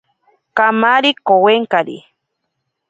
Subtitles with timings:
[0.57, 1.97] Kamari kowenkari.